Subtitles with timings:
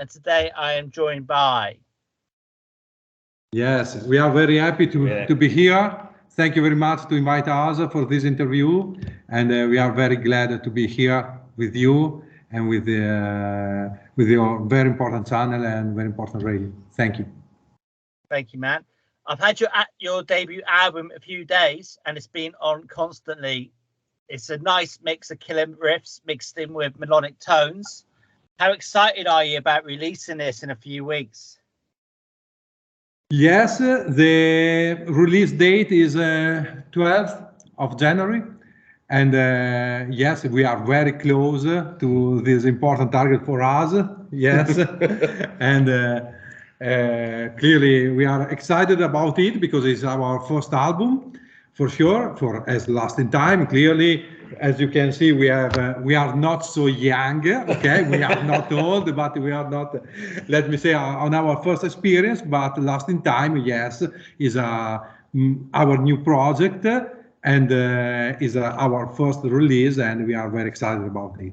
[0.00, 1.76] and today I am joined by.
[3.52, 5.26] Yes, we are very happy to, Yeah.
[5.26, 6.08] to be here.
[6.30, 8.94] Thank you very much to invite us for this interview.
[9.28, 14.28] And uh, we are very glad to be here with you and with, uh, with
[14.28, 16.72] your very important channel and very important radio.
[16.92, 17.26] Thank you.
[18.30, 18.84] Thank you, man.
[19.26, 23.70] I've had your your debut album a few days, and it's been on constantly.
[24.28, 28.06] It's a nice mix of killer riffs mixed in with melodic tones.
[28.60, 31.58] How excited are you about releasing this in a few weeks?
[33.30, 37.42] Yes, uh, the release date is uh, 12th
[37.78, 38.42] of January.
[39.08, 43.94] And uh, yes, we are very close to this important target for us.
[44.30, 44.76] Yes.
[45.60, 46.20] and uh,
[46.84, 51.32] uh, clearly we are excited about it because it's our first album
[51.72, 54.26] for sure for as last in time clearly
[54.58, 58.42] as you can see we have uh, we are not so young okay we are
[58.52, 59.94] not old but we are not
[60.48, 64.02] let me say uh, on our first experience but last in time yes
[64.38, 64.98] is uh,
[65.74, 66.84] our new project
[67.44, 71.52] and uh, is uh, our first release and we are very excited about it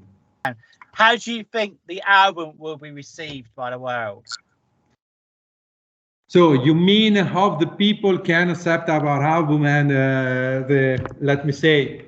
[0.94, 4.26] How do you think the album will be received by the world?
[6.28, 11.54] So you mean how the people can accept our album and uh, the let me
[11.54, 12.07] say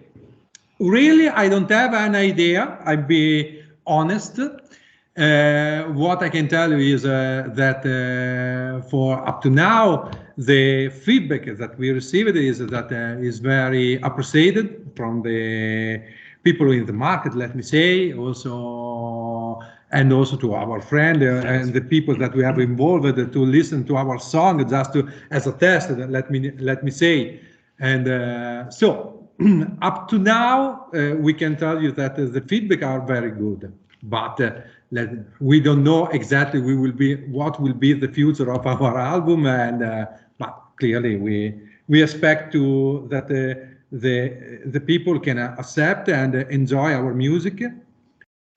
[0.80, 4.39] really I don't have an idea I'll be honest.
[4.39, 10.89] Uh, what I can tell you is uh, that uh, for up to now the
[10.89, 16.02] feedback that we received is that uh, is very appreciated from the
[16.44, 19.59] people in the market let me say also
[19.91, 23.39] and also to our friend uh, and the people that we have involved uh, to
[23.45, 27.39] listen to our song just to as a test let me let me say.
[27.80, 29.18] And uh, so
[29.81, 33.71] up to now uh, we can tell you that uh, the feedback are very good
[34.03, 34.51] but uh,
[34.91, 35.09] let,
[35.39, 39.45] we don't know exactly we will be what will be the future of our album
[39.45, 40.05] and uh,
[40.37, 41.53] but clearly we
[41.87, 47.64] we expect to that uh, the the people can accept and enjoy our music.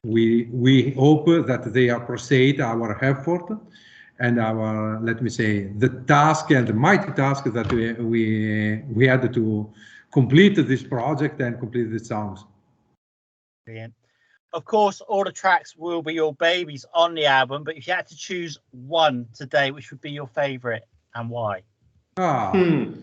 [0.05, 3.49] We we hope that they appreciate our effort
[4.19, 9.07] and our let me say the task and the mighty task that we we, we
[9.07, 9.71] had to
[10.13, 12.45] complete this project and complete the songs
[13.65, 13.95] Brilliant.
[14.53, 17.93] Of course, all the tracks will be your babies on the album, but if you
[17.95, 20.85] had to choose one today, which would be your favorite
[21.15, 21.63] and why?
[22.17, 22.95] ah, Hmm.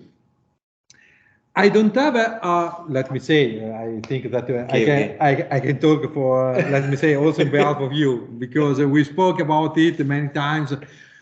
[1.55, 5.09] I don't have a, uh, let me say, uh, I think that uh, I can,
[5.09, 5.17] okay.
[5.19, 8.79] I, I can talk for, uh, let me say, also on behalf of you, because
[8.79, 10.73] uh, we spoke about it many times.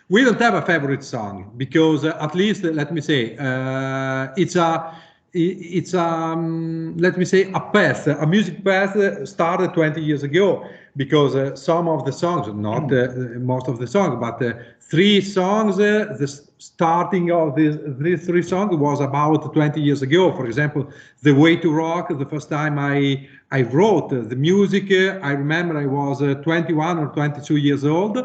[0.09, 4.27] We don't have a favorite song because uh, at least, uh, let me say, uh,
[4.37, 4.93] it's a, i-
[5.37, 10.65] it's um, let me say, a path, a music path started 20 years ago
[10.95, 13.07] because uh, some of the songs, not uh,
[13.39, 16.27] most of the songs, but uh, three songs, uh, the
[16.57, 20.35] starting of this, these three songs was about 20 years ago.
[20.35, 25.19] For example, The Way to Rock, the first time I, I wrote the music, uh,
[25.21, 28.17] I remember I was uh, 21 or 22 years old.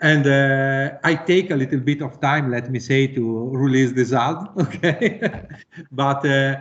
[0.00, 4.12] And uh, I take a little bit of time, let me say, to release this
[4.12, 5.20] album, okay?
[5.92, 6.56] but uh,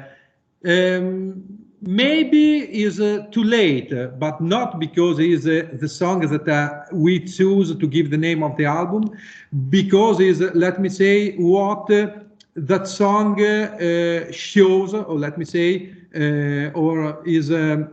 [0.65, 1.43] um,
[1.81, 7.19] maybe is uh, too late, but not because is uh, the song that uh, we
[7.25, 9.05] choose to give the name of the album,
[9.69, 12.07] because is let me say what uh,
[12.55, 13.37] that song
[14.33, 15.93] shows, or let me say,
[16.75, 17.51] or is.
[17.51, 17.89] Um,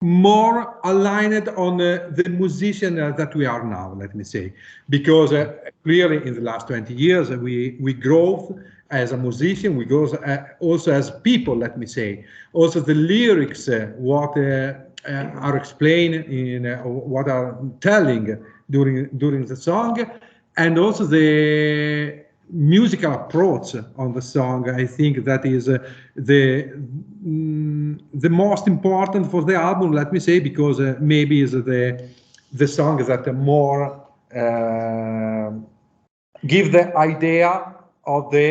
[0.00, 4.52] more aligned on uh, the musician uh, that we are now, let me say,
[4.88, 8.58] because uh, clearly in the last 20 years uh, we we grow
[8.90, 12.24] as a musician, we grow uh, also as people, let me say.
[12.52, 19.98] Also the lyrics, uh, what are explained in what are telling during during the song,
[20.56, 24.68] and also the musical approach on the song.
[24.70, 25.78] I think that is uh,
[26.16, 26.64] the
[27.26, 29.92] mm, the most important for the album.
[29.92, 32.08] Let me say because uh, maybe is the
[32.52, 34.00] the song that more
[34.34, 35.50] uh,
[36.46, 37.74] give the idea
[38.06, 38.48] of the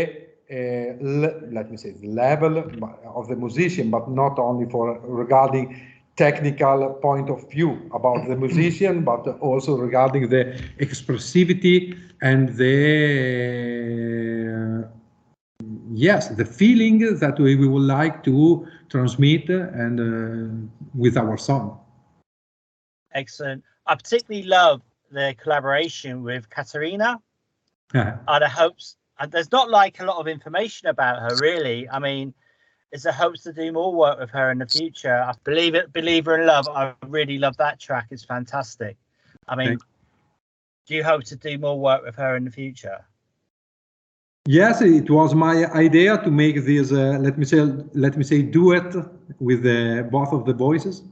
[0.52, 2.58] uh, le- let me say the level
[3.16, 5.76] of the musician, but not only for regarding
[6.18, 12.68] technical point of view about the musician, but also regarding the expressivity and the
[15.94, 20.50] yes, the feeling that we, we would like to transmit and uh,
[20.94, 21.80] with our song.
[23.14, 23.64] Excellent.
[23.86, 24.82] I particularly love
[25.12, 27.22] the collaboration with Katerina.
[27.94, 28.98] Are the hopes?
[29.20, 31.90] And there's not like a lot of information about her, really.
[31.90, 32.34] I mean,
[32.92, 35.20] is there hopes to do more work with her in the future?
[35.22, 35.92] I believe it.
[35.94, 36.68] Believer in Love.
[36.70, 38.08] I really love that track.
[38.12, 38.98] It's fantastic.
[39.48, 39.78] I mean,
[40.88, 43.06] do you hope to do more work with her in the future?
[44.46, 46.94] Yes, it was my idea to make this.
[46.94, 47.60] Uh, let me say,
[47.94, 48.96] let me say, duet
[49.40, 51.04] with uh, both of the voices,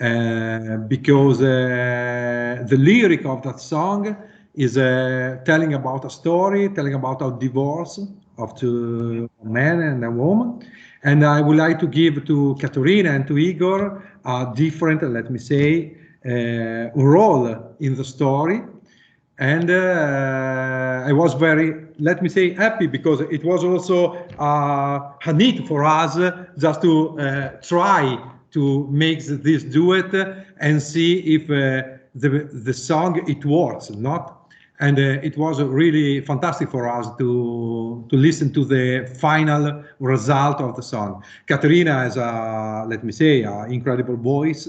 [0.00, 4.16] uh, because uh, the lyric of that song
[4.54, 8.00] is uh, telling about a story, telling about a divorce
[8.38, 10.66] of two men and a woman,
[11.02, 15.38] and I would like to give to Katerina and to Igor a different, let me
[15.38, 15.96] say,
[16.26, 18.62] uh, role in the story
[19.38, 25.32] and uh, I was very, let me say, happy because it was also uh, a
[25.32, 26.16] need for us
[26.56, 28.16] just to uh, try
[28.52, 30.14] to make this duet
[30.60, 34.43] and see if uh, the the song it works, not.
[34.80, 40.60] And uh, it was really fantastic for us to to listen to the final result
[40.60, 41.22] of the song.
[41.46, 44.68] Katerina has a, let me say, an incredible voice.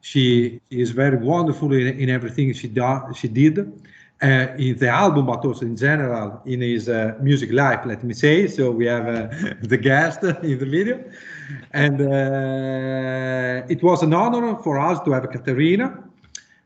[0.00, 3.58] She is very wonderful in, in everything she, do, she did
[4.22, 8.14] uh, in the album, but also in general in his uh, music life, let me
[8.14, 8.46] say.
[8.48, 9.28] So we have uh,
[9.62, 11.04] the guest in the video.
[11.72, 16.11] And uh, it was an honor for us to have Katerina.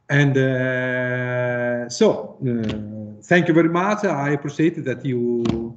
[0.08, 4.04] And uh, so, uh, thank you very much.
[4.04, 5.76] I appreciate that you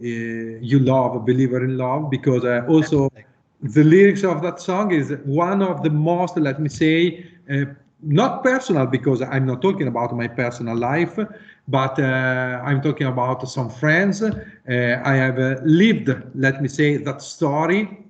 [0.00, 3.08] you love Believer in Love because also
[3.62, 7.26] the lyrics of that song is one of the most, let me say,
[8.02, 11.18] not personal because I'm not talking about my personal life,
[11.66, 14.22] but uh, I'm talking about some friends.
[14.22, 14.32] Uh,
[15.04, 18.07] I have uh, lived, let me say, that story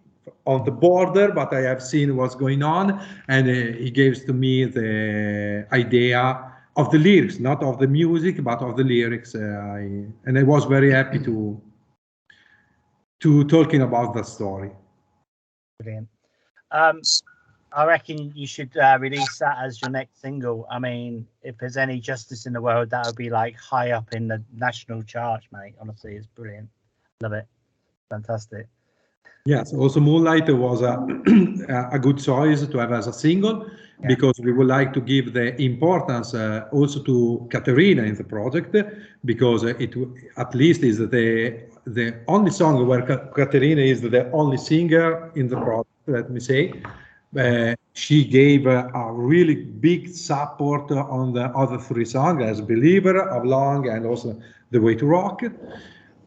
[0.49, 4.33] on the border, but I have seen what's going on, and uh, he gives to
[4.33, 6.21] me the idea
[6.75, 9.35] of the lyrics, not of the music, but of the lyrics.
[9.35, 9.81] Uh, I,
[10.25, 11.61] and I was very happy to
[13.21, 14.71] to talking about that story.
[15.81, 16.09] Brilliant.
[16.71, 17.03] Um,
[17.73, 20.67] I reckon you should uh, release that as your next single.
[20.71, 24.15] I mean, if there's any justice in the world, that would be like high up
[24.15, 25.75] in the national chart, mate.
[25.81, 26.71] Honestly, it's brilliant.
[27.21, 27.47] Love it.
[28.09, 28.67] Fantastic.
[29.49, 34.07] Yes, also Moonlight was a, a good choice to have as a single yeah.
[34.07, 38.77] because we would like to give the importance uh, also to Katerina in the project
[39.25, 39.95] because it
[40.37, 43.01] at least is the the only song where
[43.39, 46.75] Katerina is the only singer in the project, let me say.
[47.35, 53.31] Uh, she gave uh, a really big support on the other three songs as Believer,
[53.31, 54.39] Oblong, and also
[54.73, 55.43] The Way to Rock.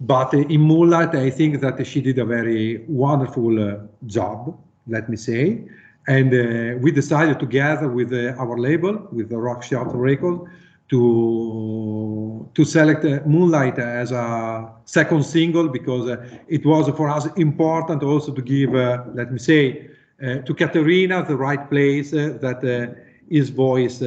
[0.01, 3.77] But in Moonlight, I think that she did a very wonderful uh,
[4.07, 5.63] job, let me say.
[6.07, 10.50] And uh, we decided together with uh, our label, with the Rockshots Record,
[10.89, 18.04] to to select uh, Moonlight as a second single because it was for us important
[18.04, 18.74] also to give,
[19.13, 19.92] let me say,
[20.24, 22.94] uh, to Katerina the right place uh, that uh,
[23.27, 24.04] his voice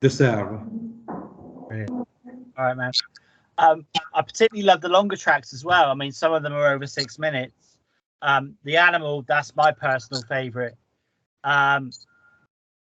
[0.00, 0.60] deserve.
[1.70, 2.92] All right, man.
[3.58, 5.90] Um, I particularly love the longer tracks as well.
[5.90, 7.78] I mean, some of them are over six minutes.
[8.22, 10.76] Um, the Animal, that's my personal favorite.
[11.44, 11.90] Um,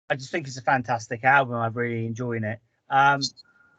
[0.09, 1.55] I just think it's a fantastic album.
[1.55, 2.59] I'm really enjoying it.
[2.89, 3.21] Um,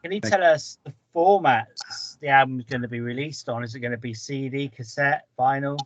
[0.01, 3.63] can you tell us the formats the album is going to be released on?
[3.63, 5.77] Is it going to be CD, cassette, vinyl?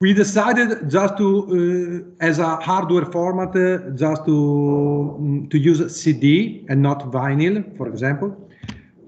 [0.00, 5.80] we decided just to uh, as a hardware format uh, just to um, to use
[6.00, 8.47] cd and not vinyl for example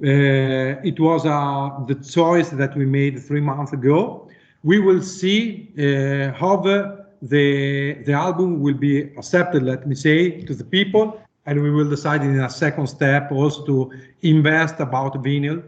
[0.02, 4.28] it was uh, the choice that we made three months ago
[4.62, 10.40] we will see uh, how the, the the album will be accepted let me say
[10.42, 13.92] to the people and we will decide in a second step also to
[14.22, 15.62] invest about vinyl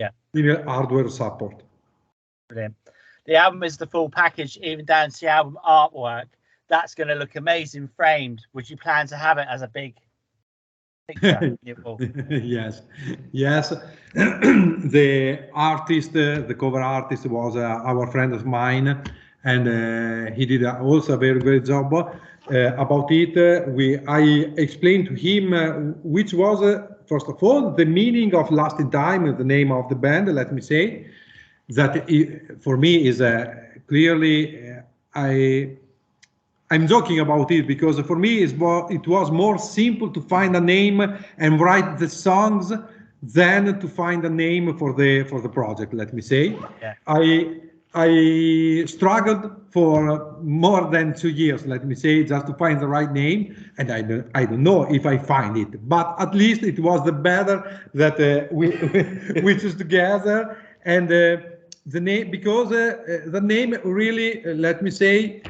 [0.00, 1.62] yeah vinyl hardware support
[2.48, 2.74] Brilliant
[3.28, 6.28] the album is the full package, even down to the album artwork.
[6.68, 8.46] That's going to look amazing framed.
[8.54, 9.96] Would you plan to have it as a big?
[12.30, 12.82] yes,
[13.32, 13.72] yes.
[14.14, 19.02] the artist, uh, the cover artist, was uh, our friend of mine,
[19.44, 21.92] and uh, he did also a very great job.
[21.94, 24.20] Uh, about it, uh, we I
[24.56, 25.72] explained to him uh,
[26.02, 26.60] which was
[27.06, 30.34] first of all the meaning of Last in Time, the name of the band.
[30.34, 31.06] Let me say,
[31.70, 33.54] that it, for me is a
[33.86, 34.82] clearly uh,
[35.14, 35.76] I
[36.70, 41.00] I'm joking about it because for me it was more simple to find a name
[41.38, 42.72] and write the songs
[43.22, 45.94] than to find a name for the for the project.
[45.94, 46.94] Let me say, yeah.
[47.06, 47.60] I
[47.94, 51.66] I struggled for more than two years.
[51.66, 54.82] Let me say just to find the right name, and I don't I don't know
[54.92, 58.68] if I find it, but at least it was the better that uh, we
[59.42, 61.10] we choose together and.
[61.10, 61.36] Uh,
[61.88, 65.40] the name because uh, uh, the name really uh, let me say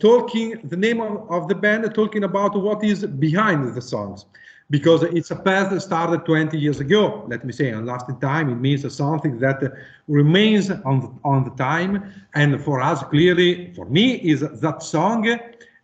[0.00, 4.26] talking the name of, of the band, talking about what is behind the songs
[4.70, 8.48] because it's a path that started 20 years ago, let me say, and lasting time.
[8.50, 9.62] It means something that
[10.08, 12.12] remains on the, on the time.
[12.34, 15.38] And for us, clearly, for me, is that song,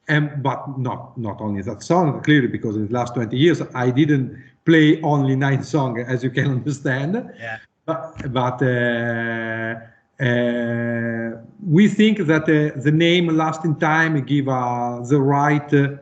[0.09, 3.91] and but not not only that song, clearly, because in the last 20 years, I
[3.91, 7.33] didn't play only nine songs, as you can understand.
[7.39, 7.59] Yeah.
[7.87, 9.81] But, but uh, uh,
[10.21, 15.97] we think that uh, the name Last in Time give uh, the right uh,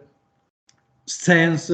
[1.06, 1.70] sense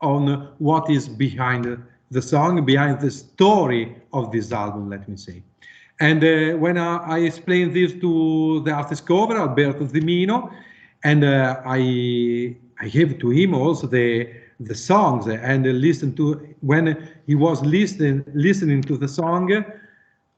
[0.00, 5.42] on what is behind the song, behind the story of this album, let me say.
[6.00, 10.50] And uh, when I, I, explained this to the artist cover, Alberto Zimino,
[11.04, 17.08] and uh, I I gave to him also the the songs and listen to when
[17.26, 19.64] he was listening listening to the song.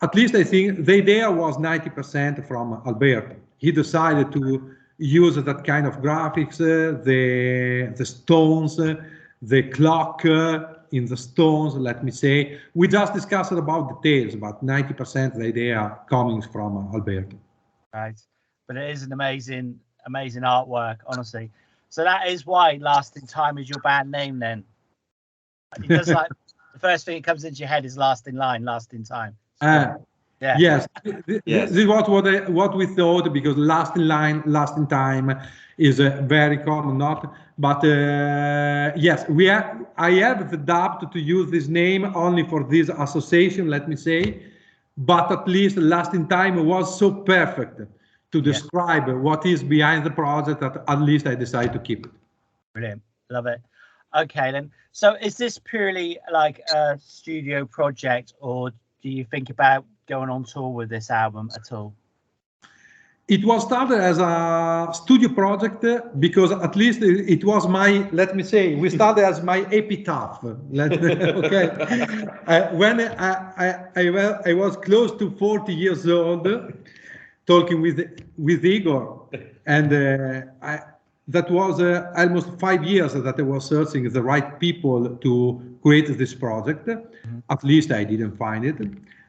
[0.03, 3.37] At least I think the idea was 90% from Alberto.
[3.59, 8.97] He decided to use that kind of graphics, uh, the the stones, uh,
[9.43, 12.59] the clock uh, in the stones, let me say.
[12.75, 17.37] We just discussed about details, but 90% the idea coming from uh, Alberto.
[17.95, 18.21] Right.
[18.67, 21.51] But it is an amazing, amazing artwork, honestly.
[21.89, 24.65] So that is why Last in Time is your band name then.
[25.83, 26.29] Just like
[26.73, 29.37] the first thing that comes into your head is Last in Line, Last in Time.
[29.63, 29.95] Uh,
[30.41, 30.57] yeah.
[30.59, 30.89] Yes.
[31.47, 31.71] yes.
[31.71, 35.41] This is what what, I, what we thought because Last in Line, lasting time
[35.79, 37.33] is uh, very common, not.
[37.59, 39.87] But uh, yes, we have.
[39.97, 43.69] I have the doubt to use this name only for this association.
[43.69, 44.43] Let me say,
[44.97, 47.81] but at least Last in Time was so perfect
[48.33, 49.15] to describe yeah.
[49.15, 52.13] what is behind the project that at least I decided to keep it.
[52.73, 53.61] Brilliant, love it.
[54.17, 54.73] Okay then.
[54.91, 58.73] So is this purely like a studio project, or
[59.03, 61.95] do you think about going on tour with this album at all?
[63.29, 65.85] It was started as a studio project
[66.19, 70.43] because at least it was my, let me say, we started as my epitaph.
[70.45, 71.67] okay.
[72.47, 73.67] uh, when I, I,
[73.97, 76.47] I, I was close to 40 years old,
[77.47, 77.99] talking with
[78.37, 79.29] with Igor,
[79.67, 80.81] and uh, I,
[81.29, 86.19] that was uh, almost five years that I was searching the right people to create
[86.19, 86.89] this project.
[87.33, 87.55] Mm -hmm.
[87.55, 88.77] At least I didn't find it.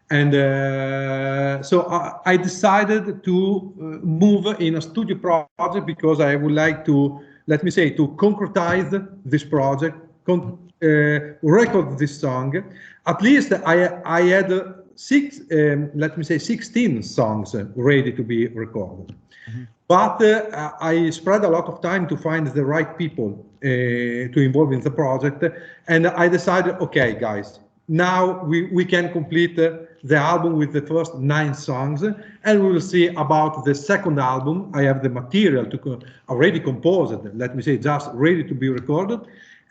[0.10, 3.38] And uh, so I, I, decided to
[3.80, 8.08] uh, move in a studio project because I would like to, let me say, to
[8.10, 8.90] concretize
[9.26, 9.96] this project,
[10.26, 12.64] con uh, record this song.
[13.06, 14.50] At least I, I had
[14.96, 19.16] six, um, let me say, 16 songs ready to be recorded.
[19.48, 19.68] Mm -hmm.
[19.88, 23.30] But uh, I spread a lot of time to find the right people
[23.64, 25.44] uh, to involve in the project.
[25.88, 30.82] And I decided, okay, guys, now we, we can complete uh, the album with the
[30.82, 34.72] first nine songs and we will see about the second album.
[34.74, 36.00] I have the material to co
[36.30, 39.22] already composed let me say just ready to be recorded.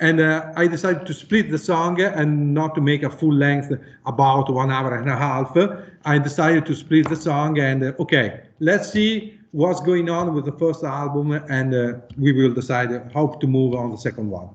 [0.00, 3.72] And uh, i decided to split the song and not to make a full length
[4.04, 5.56] about one hour and a half.
[6.04, 10.44] I decided to split the song and uh, okay let's see what's going on with
[10.46, 14.48] the first album and uh, we will decide how to move on the second one.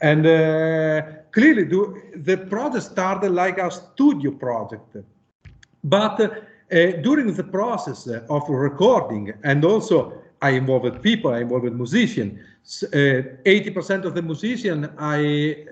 [0.00, 1.02] And uh,
[1.36, 1.80] clearly do,
[2.28, 4.96] the project started like a studio project
[5.86, 6.30] but uh,
[7.02, 10.12] during the process of recording, and also
[10.42, 12.40] I involved people, I involved musicians.
[12.66, 15.64] 80% uh, of the musicians, I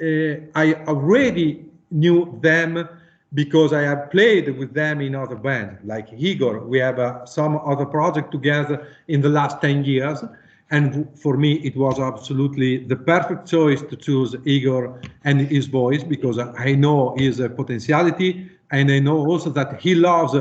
[0.00, 2.86] uh, I already knew them
[3.32, 6.60] because I have played with them in other bands, like Igor.
[6.60, 10.22] We have uh, some other project together in the last 10 years.
[10.70, 16.02] And for me, it was absolutely the perfect choice to choose Igor and his voice
[16.02, 20.34] because I know his potentiality and I know also that he loves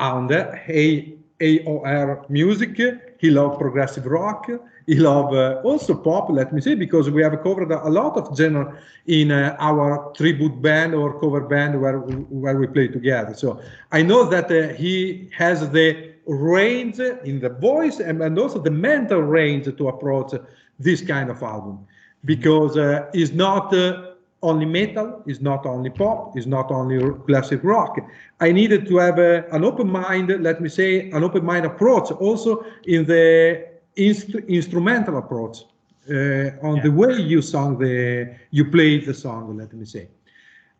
[0.00, 2.76] under A AOR music.
[3.18, 4.48] He loves progressive rock.
[4.86, 8.36] He loves uh, also pop, let me say, because we have covered a lot of
[8.36, 13.34] genre in uh, our tribute band or cover band where we, where we play together.
[13.34, 13.60] So
[13.92, 18.70] I know that uh, he has the range in the voice and, and also the
[18.70, 20.32] mental range to approach
[20.78, 21.86] this kind of album
[22.24, 27.60] because uh, he's not uh, only metal, it's not only pop, it's not only classic
[27.64, 27.98] rock.
[28.40, 32.10] I needed to have a, an open mind, let me say, an open mind approach
[32.12, 33.66] also in the
[33.96, 35.64] inst instrumental approach
[36.08, 36.82] uh, on yeah.
[36.82, 40.08] the way you sung the, you played the song, let me say.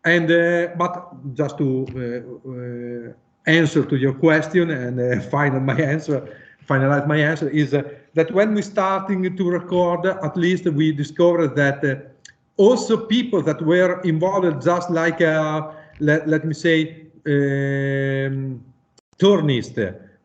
[0.04, 3.12] And, uh, but just to uh, uh
[3.48, 6.36] answer to your question and uh, final my answer,
[6.68, 7.82] finalize my answer is uh,
[8.14, 12.12] that when we starting to record, at least we discovered that
[12.56, 18.62] also people that were involved just like a, let, let me say um,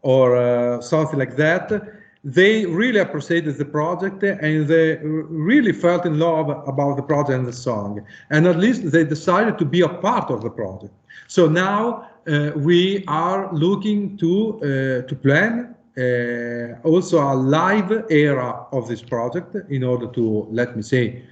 [0.01, 6.19] or uh, something like that they really appreciated the project and they really felt in
[6.19, 8.01] love about the project and the song.
[8.29, 10.93] And at least they decided to be a part of the project.
[11.27, 18.65] So now uh, we are looking to uh, to plan uh, also a live era
[18.71, 21.23] of this project in order to let me say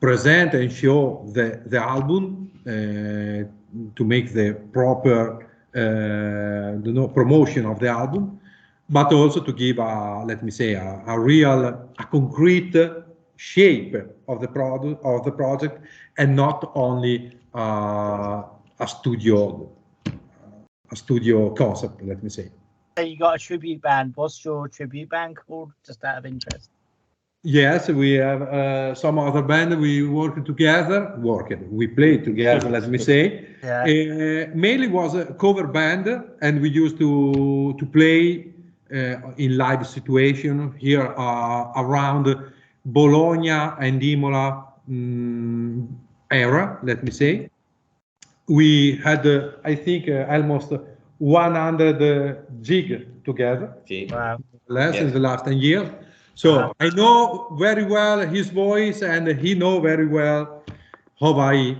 [0.00, 2.70] present and show the the album uh,
[3.94, 8.39] to make the proper uh, promotion of the album
[8.90, 12.74] but also to give a let me say a, a real a concrete
[13.36, 13.96] shape
[14.28, 15.78] of the product of the project
[16.18, 18.42] and not only uh,
[18.80, 19.70] a studio
[20.90, 22.50] a studio concept let me say.
[22.98, 24.12] You got a tribute band.
[24.16, 25.72] What's your tribute band called?
[25.86, 26.68] Just out of interest.
[27.42, 29.80] Yes we have uh, some other band.
[29.80, 33.46] We work together work we play together let me say.
[33.62, 33.82] Yeah.
[33.84, 36.06] uh, mainly was a cover band
[36.42, 38.50] and we used to to play
[38.90, 42.52] in live situation here uh, around
[42.84, 47.50] Bologna and Imola um, era, let me say.
[48.48, 50.72] We had, uh, I think, almost
[51.18, 53.74] 100 gig together.
[54.10, 54.38] Wow.
[54.68, 55.02] Less yeah.
[55.02, 55.88] in the last 10 years.
[56.34, 56.72] So wow.
[56.80, 60.64] I know very well his voice and he know very well
[61.20, 61.76] how I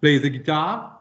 [0.00, 0.95] play the guitar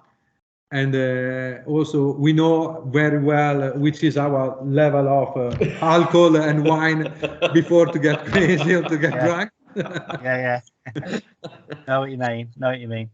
[0.71, 6.65] and uh, also we know very well which is our level of uh, alcohol and
[6.65, 7.11] wine
[7.53, 9.25] before to get crazy or to get yeah.
[9.25, 9.51] drunk.
[9.75, 10.61] Yeah
[10.95, 11.19] yeah.
[11.87, 13.09] Know what you mean know what you mean.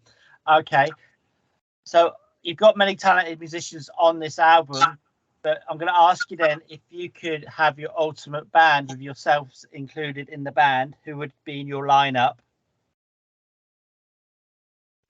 [0.50, 0.88] Okay.
[1.84, 4.98] So you've got many talented musicians on this album
[5.44, 9.00] but i'm going to ask you then if you could have your ultimate band with
[9.00, 12.36] yourselves included in the band who would be in your lineup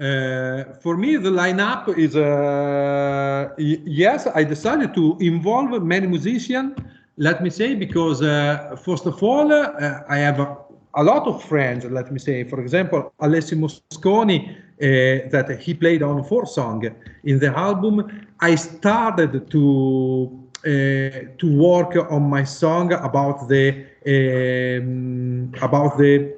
[0.02, 4.28] uh, for me, the lineup is uh, yes.
[4.34, 6.74] I decided to involve many musicians.
[7.18, 10.58] Let me say because uh, first of all, uh, I have a,
[10.96, 11.86] a, lot of friends.
[11.86, 16.88] Let me say, for example, Alessio Mosconi, uh, that he played on four songs
[17.24, 18.26] in the album.
[18.40, 26.36] I started to to work on my song about the um, about the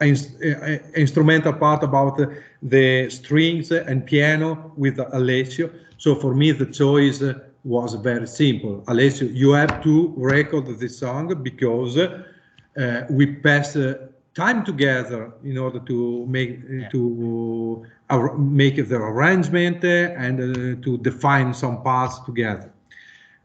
[0.00, 2.20] instrumental part about
[2.62, 5.70] the strings and piano with Alessio.
[5.98, 7.22] So for me, the choice
[7.64, 8.82] was very simple.
[8.88, 15.58] Alessio, you have to record this song because uh, we pass uh, time together in
[15.58, 16.88] order to make yeah.
[16.88, 22.70] to uh, make the arrangement and uh, to define some parts together.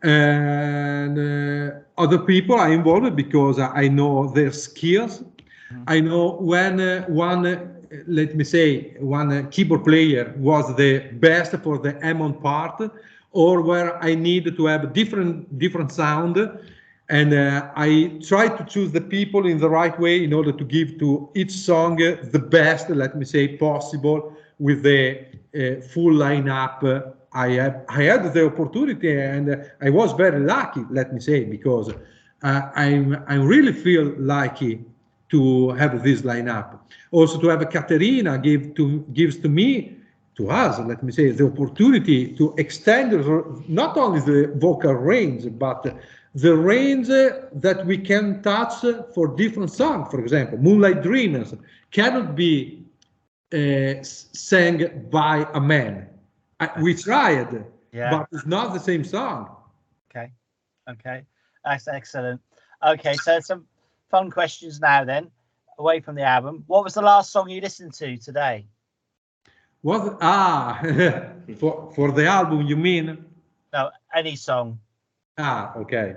[0.03, 5.23] And uh, other people are involved because I know their skills.
[5.87, 7.65] I know when uh, one, uh,
[8.07, 12.81] let me say, one uh, keyboard player was the best for the Hammond part,
[13.31, 16.37] or where I need to have different different sound,
[17.09, 20.63] and uh, I try to choose the people in the right way in order to
[20.63, 25.19] give to each song the best, let me say, possible with the
[25.55, 27.13] uh, full lineup.
[27.33, 31.91] I have I had the opportunity, and I was very lucky, let me say, because
[32.43, 34.85] uh, I'm I really feel lucky
[35.29, 36.79] to have this lineup.
[37.11, 39.97] Also to have a Caterina give to gives to me,
[40.35, 43.11] to us, let me say, the opportunity to extend
[43.69, 45.97] not only the vocal range, but
[46.33, 50.09] the range that we can touch for different songs.
[50.11, 51.53] For example, Moonlight Dreamers
[51.91, 52.83] cannot be
[53.53, 56.09] uh, sang by a man.
[56.81, 58.11] we tried, yeah.
[58.11, 59.55] but it's not the same song.
[60.09, 60.31] Okay,
[60.89, 61.23] okay,
[61.63, 62.41] that's excellent.
[62.85, 63.65] Okay, so some
[64.09, 65.31] fun questions now then,
[65.77, 66.63] away from the album.
[66.67, 68.67] What was the last song you listened to today?
[69.81, 70.17] What?
[70.21, 70.81] Ah,
[71.59, 73.25] for for the album, you mean?
[73.71, 74.79] No, any song.
[75.37, 76.15] Ah, okay.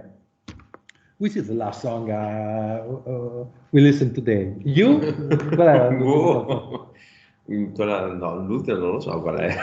[1.18, 4.54] Which is the last song uh, uh, we listened today?
[4.64, 5.02] You?
[6.06, 6.88] oh.
[7.48, 9.56] no, l'ultimo non lo so qual è.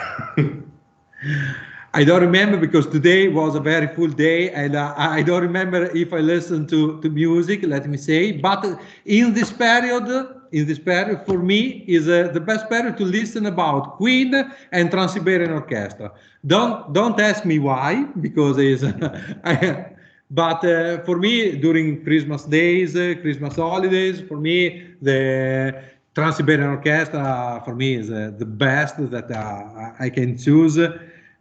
[1.96, 5.86] I don't remember because today was a very full day and uh, I don't remember
[5.96, 8.34] if I listened to, to music, let me say.
[8.34, 8.66] But
[9.06, 10.06] in this period,
[10.52, 14.34] in this period, for me, is uh, the best period to listen about Queen
[14.74, 16.12] and Trans-Siberian Orchestra.
[16.46, 18.84] Don't don't ask me why, because it's,
[20.30, 25.82] but uh, for me, during Christmas days, uh, Christmas holidays, for me, the
[26.14, 30.78] Trans-Siberian Orchestra, for me, is uh, the best that uh, I can choose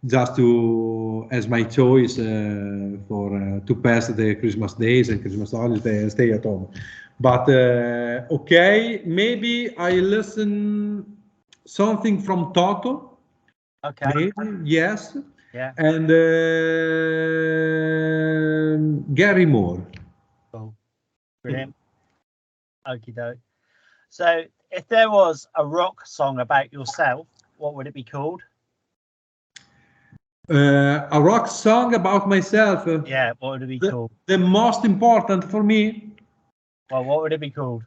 [0.06, 5.52] just to as my choice uh, for uh, to pass the Christmas days and Christmas
[5.52, 6.68] holidays and stay at home.
[7.20, 11.04] But uh, okay, maybe I listen
[11.66, 13.18] something from Toto.
[13.84, 14.12] Okay.
[14.14, 14.32] Maybe,
[14.64, 15.16] yes.
[15.52, 15.72] Yeah.
[15.78, 16.10] And
[18.90, 19.86] um Gary Moore.
[20.52, 20.74] Cool.
[21.42, 21.74] Brilliant.
[22.86, 23.38] Okie doke.
[24.10, 28.42] So, if there was a rock song about yourself, what would it be called?
[30.50, 32.86] Uh, a rock song about myself.
[32.86, 34.10] uh, Yeah, what would it be The- called?
[34.26, 36.10] The most important for me
[36.90, 37.82] Well, what would it be called?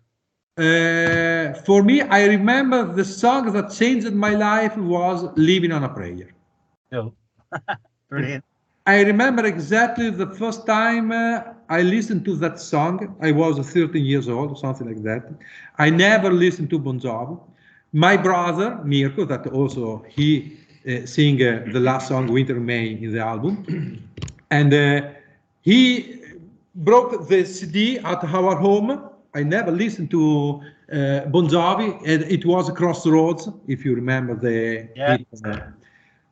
[0.58, 5.90] Uh, for me, I remember the song that changed my life was "Living on a
[5.90, 6.30] Prayer."
[6.92, 7.14] Cool.
[8.10, 8.44] Brilliant.
[8.88, 13.16] I remember exactly the first time uh, I listened to that song.
[13.22, 15.24] I was 13 years old, something like that.
[15.78, 17.38] I never listened to Bon Jovi.
[17.94, 20.58] My brother Mirko, that also he
[21.06, 23.66] sing uh, the last song "Winter May" in the album,
[24.50, 25.02] and uh,
[25.62, 26.20] he
[26.76, 29.00] broke the CD at our home.
[29.34, 34.88] I never listened to uh, Bon Jovi, and it was Crossroads, if you remember the
[34.96, 35.18] Yeah.
[35.46, 35.58] uh,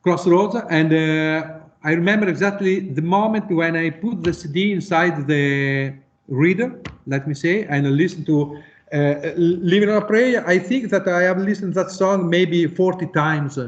[0.02, 0.56] Crossroads.
[0.70, 5.94] And uh, I remember exactly the moment when I put the CD inside the
[6.28, 8.58] reader, let me say, and I listened to
[8.92, 10.46] uh, Living on a Prayer.
[10.46, 13.58] I think that I have listened to that song maybe 40 times.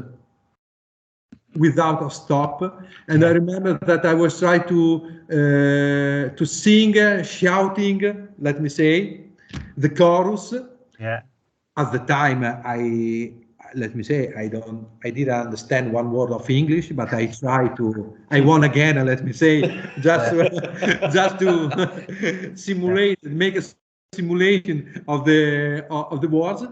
[1.55, 2.61] Without a stop.
[3.07, 4.81] And i remember that i was trying to
[5.37, 9.21] uh, to sing uh, shouting let me say
[9.77, 10.53] the chorus.
[10.99, 11.21] Yeah.
[11.77, 13.31] at the time i
[13.75, 17.75] let me say i don't i didn't understand one word of english but i tried
[17.77, 19.55] to i won again uh, let me say
[19.99, 20.33] just
[21.17, 21.49] just to
[22.55, 26.63] simulate make a simulation of the of the words.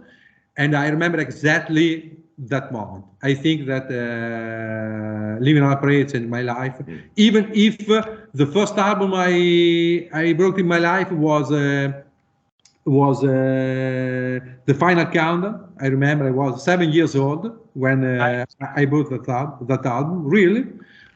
[0.62, 6.30] And i remember exactly that moment i think that uh, living on a prayer changed
[6.30, 6.76] my life
[7.16, 8.02] even if uh,
[8.34, 11.92] the first album i i brought in my life was uh,
[12.86, 15.74] was uh, the final countdown.
[15.82, 18.46] I remember I was seven years old when uh,
[18.76, 20.26] I bought that, al- that album.
[20.26, 20.66] Really,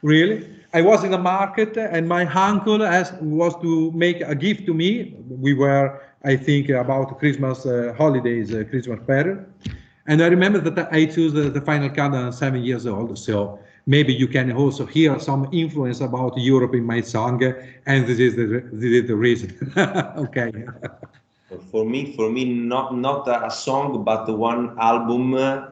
[0.02, 0.46] really.
[0.74, 4.74] I was in the market and my uncle asked, was to make a gift to
[4.74, 5.14] me.
[5.28, 9.44] We were, I think, about Christmas uh, holidays, uh, Christmas period.
[10.06, 13.18] And I remember that I chose the, the final countdown at seven years old.
[13.18, 17.42] So maybe you can also hear some influence about Europe in my song.
[17.86, 19.72] And this is the, this is the reason.
[20.16, 20.52] okay.
[21.70, 25.68] For me, for me, not not a song, but one album uh,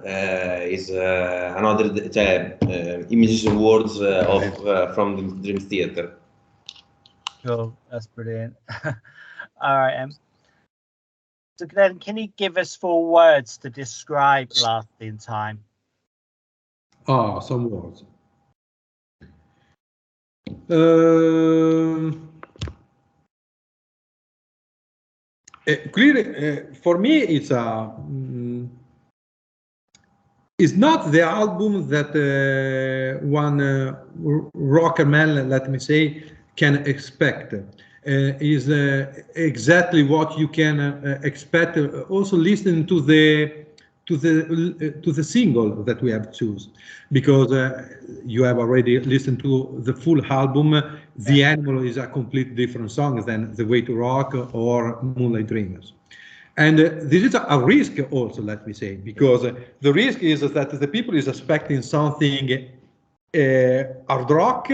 [0.60, 6.12] is uh, another, cioè, uh, images and words uh, of uh, from the Dream Theater.
[7.42, 7.74] Cool.
[7.90, 8.54] That's brilliant.
[8.84, 10.02] All right.
[10.02, 10.12] Um,
[11.60, 15.62] so then, can you give us four words to describe Last in Time?
[17.06, 18.04] Ah, some words.
[20.70, 22.30] Um,
[25.66, 27.92] eh, clearly, eh, for me, it's a.
[28.08, 28.70] mm,
[30.58, 33.96] it's not the album that uh, one uh,
[34.54, 36.22] rocker man, let me say,
[36.56, 37.54] can expect.
[38.06, 41.76] Uh, is uh, exactly what you can uh, expect.
[41.76, 43.50] Uh, also, listening to the
[44.06, 46.68] to the to the single that we have choose,
[47.12, 47.82] because uh,
[48.24, 50.82] you have already listened to the full album.
[51.16, 55.92] The Animal is a complete different song than The Way to Rock or Moonlight Dreamers.
[56.56, 60.40] And uh, this is a risk also, let me say, because uh, the risk is
[60.40, 62.50] that the people is expecting something
[63.34, 64.68] uh, hard rock,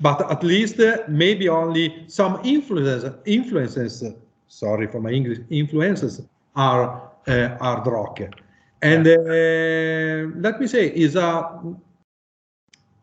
[0.00, 4.04] but at least uh, maybe only some influences, influences,
[4.46, 6.22] sorry for my English, influences
[6.54, 8.20] are uh, hard rock.
[8.82, 11.58] And uh, let me say, is a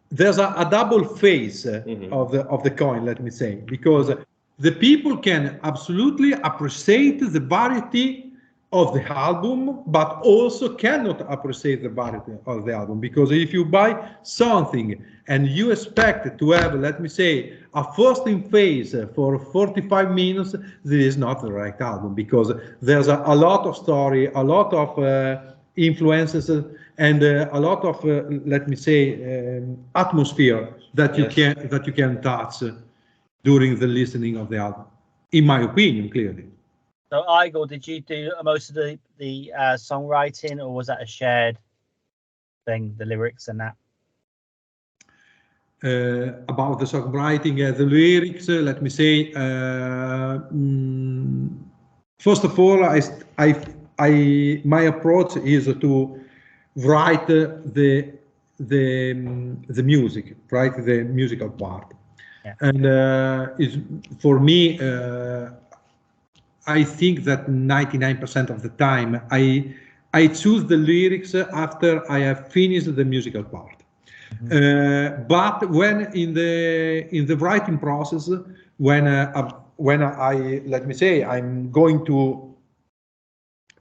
[0.09, 2.11] there's a, a double face uh, Mhm.
[2.11, 4.11] of the of the coin let me say because
[4.59, 8.24] the people can absolutely appreciate the variety
[8.75, 12.99] of the album but also cannot appreciate the variety of the album.
[12.99, 13.91] Because if you buy
[14.23, 20.11] something and you expect to have let me say a first in phase for 45
[20.11, 22.13] minutes this is not the right album.
[22.15, 25.37] Because there's a, a lot of story a lot of uh,
[25.75, 26.49] influences
[26.97, 29.01] and uh, a lot of uh, let me say
[29.59, 31.35] um, atmosphere that you Yes.
[31.37, 32.63] can that you can touch
[33.43, 34.85] during the listening of the album
[35.31, 36.45] in my opinion clearly
[37.11, 41.05] So, Igor, did you do most of the the uh, songwriting, or was that a
[41.05, 41.57] shared
[42.65, 43.75] thing, the lyrics and that?
[45.85, 51.49] uh, about the songwriting, uh, the lyrics, uh, let me say, uh, mm,
[52.19, 53.01] first of all, I,
[53.37, 53.55] I,
[53.99, 56.19] I, my approach is to
[56.77, 58.13] write uh, the,
[58.59, 61.93] the, um, the music, write the musical part.
[62.43, 62.53] Yeah.
[62.61, 63.77] And uh, is
[64.19, 65.49] for me, uh,
[66.67, 69.75] I think that 99% of the time I
[70.13, 73.83] I choose the lyrics after I have finished the musical part.
[74.51, 78.29] Uh, but when in the in the writing process,
[78.77, 82.55] when uh, uh, when I let me say I'm going to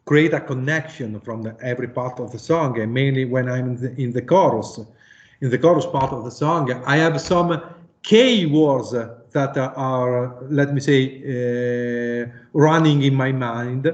[0.05, 3.77] create a connection from the, every part of the song, and mainly when I'm in
[3.77, 4.81] the, in the chorus,
[5.40, 7.62] in the chorus part of the song, I have some
[8.03, 8.94] key words
[9.35, 13.87] that are, let me say, uh, running in my mind.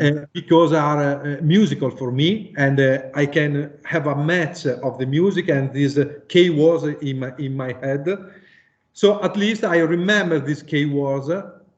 [0.00, 4.96] Uh, because are uh, musical for me and uh, I can have a match of
[4.96, 8.06] the music and these uh, key words in my in my head.
[8.92, 11.28] So at least I remember these key words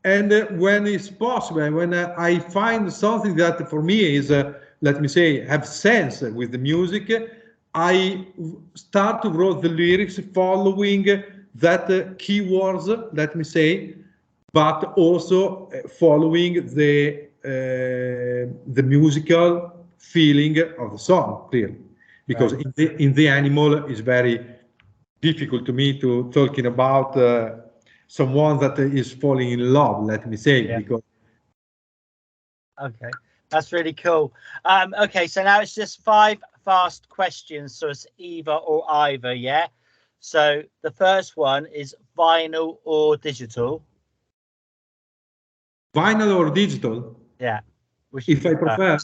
[0.04, 5.00] and uh, when it's possible, when uh, I find something that for me is, let
[5.00, 7.10] me say, have sense with the music,
[7.74, 8.26] I
[8.74, 11.08] start to write the lyrics following
[11.54, 11.88] that
[12.18, 13.94] keywords, let me say,
[14.52, 17.50] but also following the uh,
[18.72, 21.76] the musical feeling of the song clearly
[22.26, 22.64] because Right.
[22.64, 24.36] in the in the animal is very
[25.20, 27.50] difficult to me to talking about uh,
[28.08, 30.78] someone that is falling in love let me say Yeah.
[30.78, 31.02] because
[32.80, 33.10] Okay,
[33.50, 34.32] that's really cool.
[34.64, 39.68] Um, okay, so now it's just five fast questions, so it's either or either, yeah.
[40.24, 43.82] So the first one is vinyl or digital.
[45.94, 46.96] vinyl or digital
[47.38, 47.60] Yeah.
[48.10, 48.96] Which if i prefer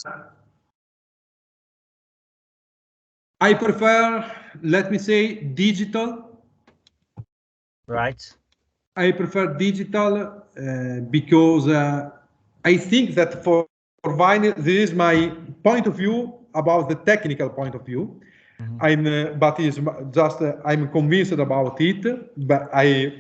[3.49, 4.01] i prefer
[4.63, 5.21] let me say
[5.65, 6.09] digital
[7.87, 8.23] Right.
[8.97, 12.11] I prefer digital uh, because uh,
[12.65, 13.67] I think that for,
[14.03, 15.15] for vinyl, this is my
[15.65, 16.17] point of view
[16.55, 18.21] about the technical point of view.
[18.61, 18.79] Mhm.
[18.81, 19.81] I'm, uh, but is
[20.13, 22.03] just uh, I'm convinced about it.
[22.37, 23.13] But I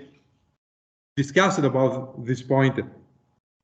[1.17, 2.79] discussed about this point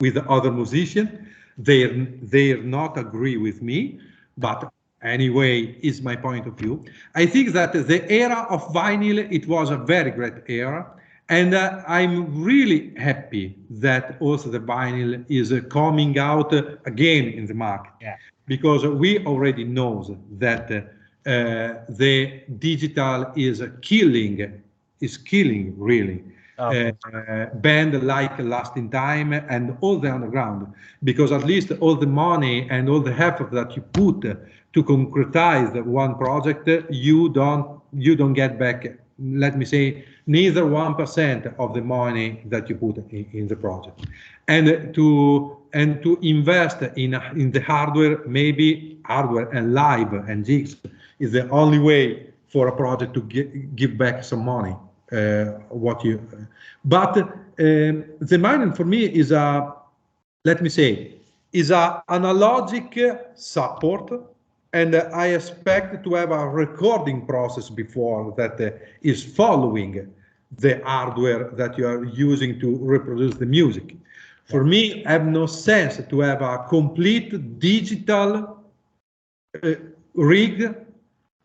[0.01, 1.11] with other musicians.
[1.59, 1.87] They
[2.23, 4.01] they not agree with me,
[4.37, 4.71] but
[5.03, 6.85] anyway, is my point of view.
[7.15, 10.87] I think that the era of vinyl it was a very great era,
[11.29, 17.27] and uh, I'm really happy that also the vinyl is uh, coming out uh, again
[17.29, 17.93] in the market.
[18.01, 18.17] Yeah.
[18.47, 19.95] Because we already know
[20.39, 20.81] that uh,
[21.27, 24.63] the digital is uh, killing,
[25.01, 26.23] is killing really
[26.59, 30.67] Oh, uh, uh, band like Last in Time and all the underground,
[31.05, 35.73] because at least all the money and all the effort that you put to concretize
[35.75, 38.87] the one project, you don't you don't get back.
[39.19, 43.57] Let me say neither one percent of the money that you put in, in the
[43.57, 44.07] project,
[44.49, 50.77] and to and to invest in in the hardware, maybe hardware and live and jigs
[51.19, 54.75] is the only way for a project to gi- give back some money
[55.13, 56.21] uh, what you
[56.85, 59.75] but um, the mining for me is a
[60.45, 61.15] let me say
[61.53, 62.93] is a analogic
[63.35, 64.13] support
[64.73, 68.71] and i expect to have a recording process before that uh,
[69.03, 70.13] is following
[70.59, 73.97] the hardware that you are using to reproduce the music.
[74.45, 78.63] For me I have no sense to have a complete digital
[79.63, 79.75] uh,
[80.15, 80.75] rig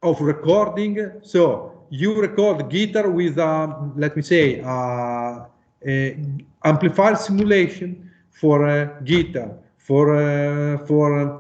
[0.04, 1.12] of recording.
[1.22, 5.46] So you record guitar with, um, let me say, uh,
[5.86, 6.18] a
[6.64, 11.40] amplifier simulation for uh, guitar, for uh, for uh,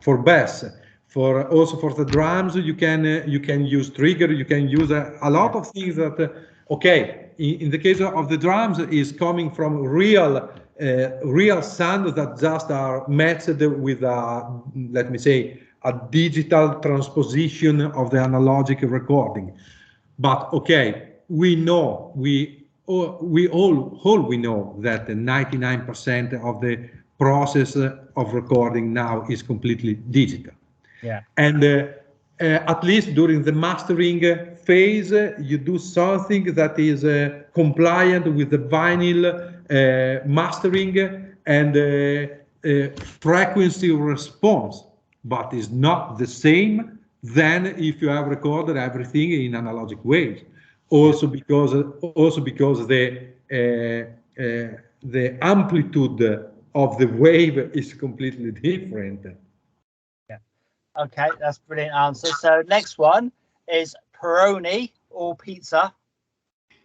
[0.00, 0.64] for bass,
[1.06, 2.56] for also for the drums.
[2.56, 4.32] You can uh, you can use trigger.
[4.32, 6.18] You can use a, a lot of things that.
[6.18, 10.48] Uh, okay, in, in the case of the drums, is coming from real
[10.80, 14.44] uh, real sound that just are matched with, uh,
[14.90, 19.52] let me say, a digital transposition of the analogic recording.
[20.18, 26.88] But okay, we know we all, we all all we know that 99% of the
[27.18, 30.52] process of recording now is completely digital.
[31.02, 31.20] Yeah.
[31.36, 31.86] And uh,
[32.40, 34.20] uh, at least during the mastering
[34.56, 41.76] phase, uh, you do something that is uh, compliant with the vinyl uh, mastering and
[41.76, 44.82] uh, frequency response,
[45.24, 50.42] but is not the same than if you have recorded everything in analogic waves.
[50.90, 54.04] Also because also because the uh,
[54.42, 56.22] uh, the amplitude
[56.74, 59.26] of the wave is completely different.
[60.28, 60.38] Yeah.
[60.98, 62.28] Okay, that's a brilliant answer.
[62.28, 63.32] So next one
[63.68, 65.94] is Peroni or pizza.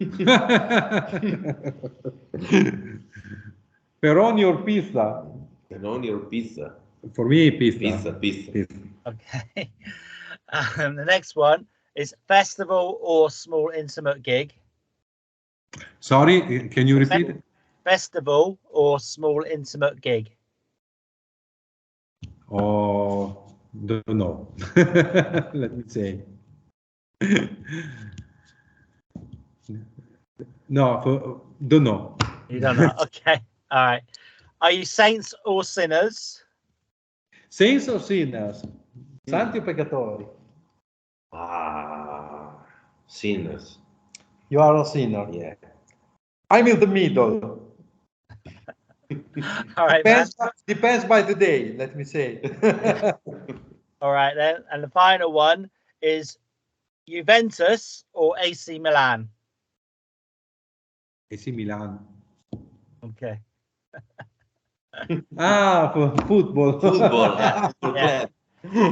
[4.02, 5.26] Peroni or pizza?
[5.70, 6.76] Peroni or pizza?
[7.12, 7.78] For me, pizza.
[7.78, 8.52] Pizza, pizza.
[8.52, 8.74] Pizza.
[9.06, 9.70] Okay.
[10.50, 14.54] Um, the next one is festival or small intimate gig.
[16.00, 17.36] Sorry, can you repeat?
[17.84, 20.30] Festival or small intimate gig.
[22.50, 23.36] Oh,
[23.84, 24.48] don't know.
[24.76, 26.22] Let me say.
[30.68, 32.16] no, for, don't know.
[32.48, 32.94] You don't know.
[33.02, 33.40] okay.
[33.70, 34.02] All right.
[34.62, 36.42] Are you saints or sinners?
[37.48, 38.64] Saints or sinners?
[39.28, 40.26] Santi o peccatori?
[41.32, 42.52] Ah,
[43.06, 43.78] sinners.
[44.48, 45.26] You are a sinner.
[45.32, 45.54] Yeah.
[46.50, 47.68] I'm in the middle.
[49.76, 50.26] All right, man.
[50.26, 52.40] Depends, depends by the day, let me say.
[54.00, 54.64] All right then.
[54.70, 56.38] And the final one is
[57.08, 59.28] Juventus or AC Milan.
[61.30, 61.98] AC Milan.
[63.04, 63.40] Okay.
[65.38, 66.80] Ah, for football.
[66.80, 67.36] Football.
[67.38, 68.26] yeah, Yeah.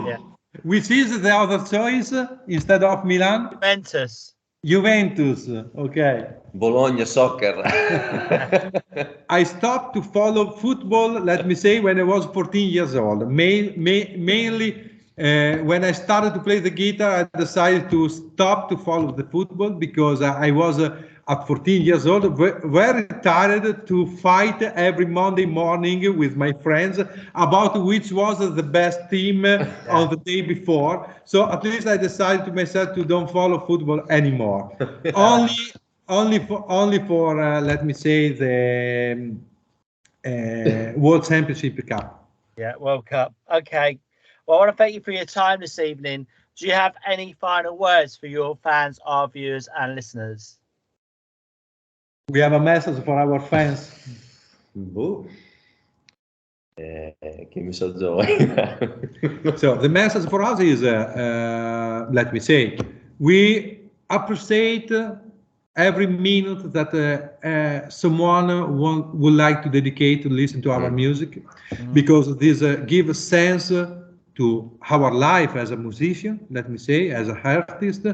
[0.05, 0.19] Yeah.
[0.63, 2.13] Which is the other choice
[2.49, 3.51] instead of Milan?
[3.51, 4.35] Juventus.
[4.65, 5.49] Juventus.
[5.77, 6.27] Okay.
[6.55, 7.55] Bologna soccer.
[9.29, 13.29] I stopped to follow football, let me say, when I was 14 years old.
[13.31, 18.69] Main, ma- mainly uh, when I started to play the guitar, I decided to stop
[18.71, 20.91] to follow the football because I I was uh,
[21.29, 27.01] at 14 years old very tired to fight every Monday morning with my friends
[27.35, 31.09] about which was the best team uh, on the day before.
[31.25, 34.77] So at least I decided to myself to don't follow football anymore.
[35.15, 35.73] only
[36.09, 39.45] only for only for uh, let me say the um,
[40.25, 42.29] uh, World Championship Cup.
[42.57, 43.35] Yeah, World Cup.
[43.53, 43.99] Okay.
[44.47, 46.27] Well, I want to thank you for your time this evening.
[46.57, 50.59] Do you have any final words for your fans, our viewers, and listeners?
[52.33, 53.93] We have a message for our fans.
[54.75, 55.27] boh.
[56.79, 57.15] Eh,
[57.51, 58.27] che messaggio vuoi?
[59.57, 62.77] So the message for us is, uh, uh, let me say,
[63.19, 63.79] we
[64.11, 65.15] appreciate uh,
[65.77, 70.91] every minute that uh, uh, someone want, would like to dedicate to listen to our
[70.91, 70.95] Mm.
[70.95, 71.43] music,
[71.93, 73.87] because this uh, gives a sense uh,
[74.35, 78.05] to our life as a musician, let me say, as an artist,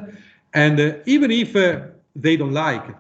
[0.53, 1.81] and uh, even if uh,
[2.15, 2.97] they don't like it,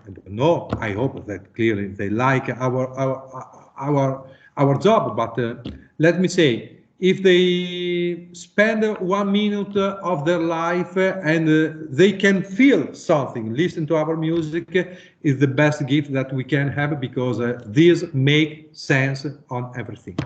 [0.80, 5.54] I hope that clearly they like our our our our job, but uh,
[5.98, 12.42] let me say, if they spend one minute of their life and uh, they can
[12.42, 14.68] feel something, listen to our music
[15.22, 20.16] is the best gift that we can have because uh, this make sense on everything.